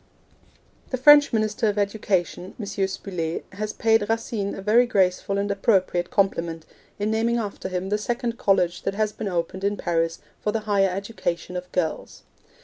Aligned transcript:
The 0.89 0.97
French 0.97 1.31
Minister 1.31 1.67
of 1.69 1.77
Education, 1.77 2.55
M. 2.59 2.65
Spuller, 2.65 3.41
has 3.51 3.71
paid 3.71 4.09
Racine 4.09 4.55
a 4.55 4.59
very 4.63 4.87
graceful 4.87 5.37
and 5.37 5.51
appropriate 5.51 6.09
compliment, 6.09 6.65
in 6.97 7.11
naming 7.11 7.37
after 7.37 7.69
him 7.69 7.89
the 7.89 7.99
second 7.99 8.39
college 8.39 8.81
that 8.81 8.95
has 8.95 9.11
been 9.11 9.27
opened 9.27 9.63
in 9.63 9.77
Paris 9.77 10.17
for 10.39 10.51
the 10.51 10.61
higher 10.61 10.89
education 10.89 11.55
of 11.55 11.71
girls. 11.71 12.23